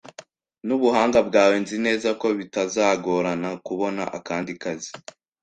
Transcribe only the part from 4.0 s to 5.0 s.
akandi kazi.